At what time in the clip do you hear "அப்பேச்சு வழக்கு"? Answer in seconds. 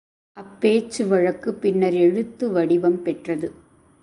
0.37-1.53